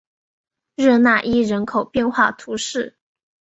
[0.77, 2.97] 热讷伊人口变化图示